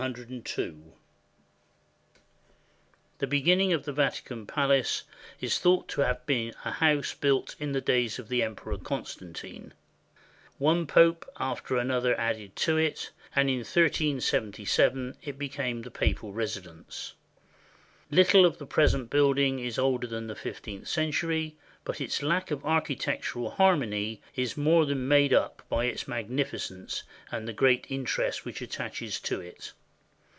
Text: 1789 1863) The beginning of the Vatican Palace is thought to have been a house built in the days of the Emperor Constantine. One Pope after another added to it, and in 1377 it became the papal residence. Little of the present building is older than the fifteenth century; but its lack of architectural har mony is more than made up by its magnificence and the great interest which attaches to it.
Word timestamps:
1789 0.01 0.93
1863) 0.97 3.13
The 3.19 3.29
beginning 3.29 3.71
of 3.71 3.85
the 3.85 3.93
Vatican 3.93 4.47
Palace 4.47 5.03
is 5.39 5.59
thought 5.59 5.87
to 5.89 6.01
have 6.01 6.25
been 6.25 6.55
a 6.65 6.71
house 6.71 7.13
built 7.13 7.55
in 7.59 7.73
the 7.73 7.81
days 7.81 8.17
of 8.17 8.27
the 8.27 8.41
Emperor 8.41 8.79
Constantine. 8.79 9.75
One 10.57 10.87
Pope 10.87 11.29
after 11.39 11.77
another 11.77 12.19
added 12.19 12.55
to 12.55 12.77
it, 12.77 13.11
and 13.35 13.47
in 13.47 13.57
1377 13.59 15.17
it 15.21 15.37
became 15.37 15.83
the 15.83 15.91
papal 15.91 16.33
residence. 16.33 17.13
Little 18.09 18.43
of 18.43 18.57
the 18.57 18.65
present 18.65 19.11
building 19.11 19.59
is 19.59 19.77
older 19.77 20.07
than 20.07 20.25
the 20.25 20.33
fifteenth 20.35 20.87
century; 20.87 21.57
but 21.83 22.01
its 22.01 22.23
lack 22.23 22.49
of 22.49 22.65
architectural 22.65 23.51
har 23.51 23.77
mony 23.77 24.19
is 24.35 24.57
more 24.57 24.87
than 24.87 25.07
made 25.07 25.31
up 25.31 25.61
by 25.69 25.85
its 25.85 26.07
magnificence 26.07 27.03
and 27.31 27.47
the 27.47 27.53
great 27.53 27.85
interest 27.89 28.45
which 28.45 28.63
attaches 28.63 29.19
to 29.19 29.39
it. 29.39 29.73